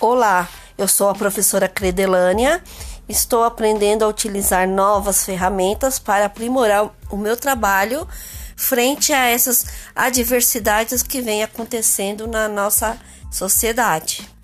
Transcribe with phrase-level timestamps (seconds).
[0.00, 2.62] Olá, eu sou a professora Credelânia.
[3.08, 8.06] Estou aprendendo a utilizar novas ferramentas para aprimorar o meu trabalho
[8.56, 9.66] frente a essas
[9.96, 12.96] adversidades que vêm acontecendo na nossa
[13.28, 14.37] sociedade.